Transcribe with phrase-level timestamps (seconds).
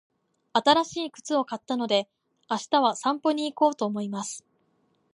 [0.53, 2.09] 新しい靴を買ったので、
[2.49, 4.43] 明日は散歩に行こうと思います。